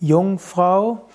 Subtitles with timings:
[0.00, 1.08] Jungfrau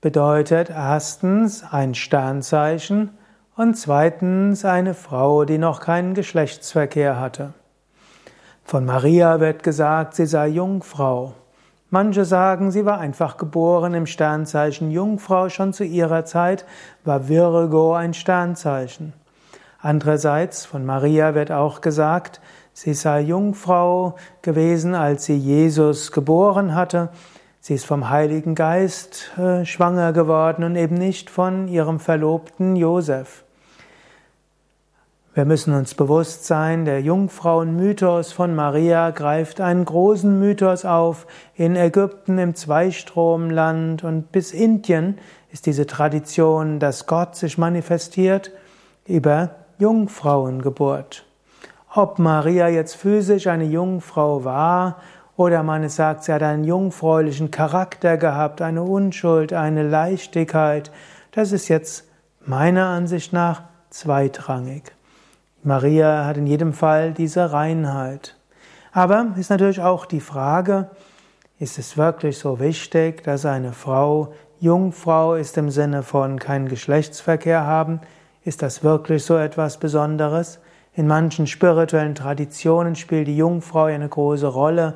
[0.00, 3.10] bedeutet erstens ein Sternzeichen
[3.54, 7.52] und zweitens eine Frau, die noch keinen Geschlechtsverkehr hatte.
[8.64, 11.34] Von Maria wird gesagt, sie sei Jungfrau.
[11.90, 16.64] Manche sagen, sie war einfach geboren im Sternzeichen Jungfrau, schon zu ihrer Zeit
[17.04, 19.12] war Virgo ein Sternzeichen.
[19.80, 22.40] Andererseits von Maria wird auch gesagt,
[22.72, 27.10] sie sei Jungfrau gewesen, als sie Jesus geboren hatte.
[27.66, 33.44] Sie ist vom Heiligen Geist äh, schwanger geworden und eben nicht von ihrem Verlobten Josef.
[35.32, 41.26] Wir müssen uns bewusst sein, der Jungfrauenmythos von Maria greift einen großen Mythos auf.
[41.54, 45.16] In Ägypten, im Zweistromland und bis Indien
[45.50, 48.52] ist diese Tradition, dass Gott sich manifestiert
[49.06, 51.24] über Jungfrauengeburt.
[51.94, 54.98] Ob Maria jetzt physisch eine Jungfrau war
[55.36, 60.90] oder man sagt, sie hat einen jungfräulichen Charakter gehabt, eine Unschuld, eine Leichtigkeit,
[61.32, 62.04] das ist jetzt
[62.46, 64.92] meiner Ansicht nach zweitrangig.
[65.62, 68.36] Maria hat in jedem Fall diese Reinheit.
[68.92, 70.90] Aber ist natürlich auch die Frage,
[71.58, 77.66] ist es wirklich so wichtig, dass eine Frau Jungfrau ist im Sinne von keinen Geschlechtsverkehr
[77.66, 78.00] haben?
[78.44, 80.60] Ist das wirklich so etwas Besonderes?
[80.94, 84.94] In manchen spirituellen Traditionen spielt die Jungfrau eine große Rolle.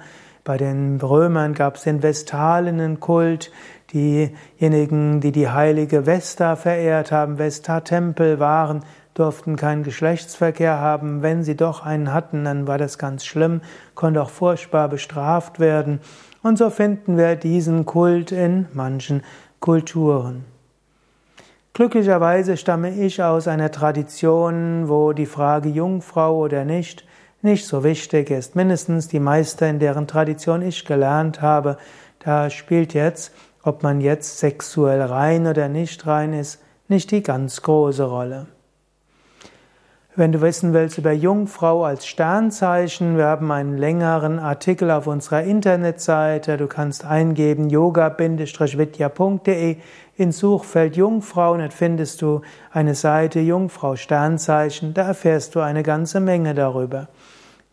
[0.49, 3.53] Bei den Römern gab es den Vestalinnenkult.
[3.93, 8.83] Diejenigen, die die heilige Vesta verehrt haben, Vesta-Tempel waren,
[9.13, 11.21] durften keinen Geschlechtsverkehr haben.
[11.21, 13.61] Wenn sie doch einen hatten, dann war das ganz schlimm,
[13.95, 16.01] konnte auch furchtbar bestraft werden.
[16.43, 19.25] Und so finden wir diesen Kult in manchen
[19.61, 20.47] Kulturen.
[21.75, 27.05] Glücklicherweise stamme ich aus einer Tradition, wo die Frage Jungfrau oder nicht
[27.43, 28.57] nicht so wichtig ist.
[28.57, 31.79] Mindestens die Meister, in deren Tradition ich gelernt habe,
[32.19, 37.63] da spielt jetzt, ob man jetzt sexuell rein oder nicht rein ist, nicht die ganz
[37.63, 38.47] große Rolle.
[40.19, 45.45] Wenn du wissen willst über Jungfrau als Sternzeichen, wir haben einen längeren Artikel auf unserer
[45.45, 46.57] Internetseite.
[46.57, 49.77] Du kannst eingeben yoga-vidya.de
[50.17, 52.41] ins Suchfeld Jungfrau und findest du
[52.73, 54.93] eine Seite Jungfrau Sternzeichen.
[54.93, 57.07] Da erfährst du eine ganze Menge darüber.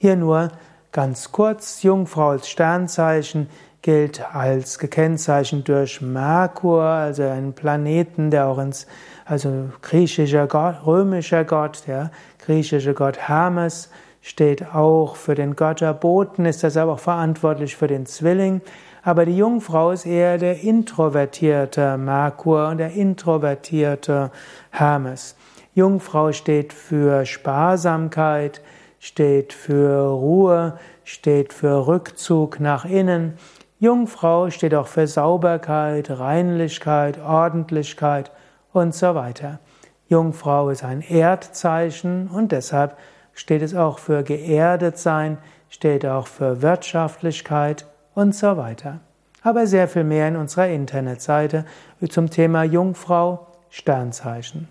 [0.05, 0.49] Hier nur
[0.91, 1.81] ganz kurz.
[1.81, 3.49] Jungfrau als Sternzeichen
[3.81, 8.85] gilt als gekennzeichnet durch Merkur, also einen Planeten, der auch ins,
[9.25, 13.89] also griechischer Gott, römischer Gott, der griechische Gott Hermes
[14.21, 18.61] steht auch für den Götterboten, ist deshalb auch verantwortlich für den Zwilling.
[19.01, 24.29] Aber die Jungfrau ist eher der introvertierte Merkur und der introvertierte
[24.69, 25.35] Hermes.
[25.73, 28.61] Jungfrau steht für Sparsamkeit,
[29.05, 33.38] steht für Ruhe, steht für Rückzug nach innen,
[33.79, 38.31] Jungfrau steht auch für Sauberkeit, Reinlichkeit, Ordentlichkeit
[38.73, 39.59] und so weiter.
[40.07, 42.97] Jungfrau ist ein Erdzeichen und deshalb
[43.35, 45.38] steht es auch für geerdet sein,
[45.69, 49.01] steht auch für Wirtschaftlichkeit und so weiter.
[49.44, 51.65] Aber sehr viel mehr in unserer Internetseite
[52.09, 54.67] zum Thema Jungfrau, Sternzeichen.